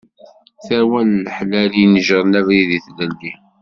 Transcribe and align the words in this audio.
Tarwa 0.65 1.01
n 1.03 1.11
leḥlal 1.25 1.71
inejren 1.83 2.37
abrid 2.39 2.71
i 2.77 2.79
tlelli. 2.85 3.33